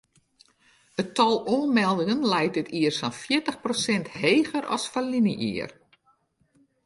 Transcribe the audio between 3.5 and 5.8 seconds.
prosint heger as ferline jier.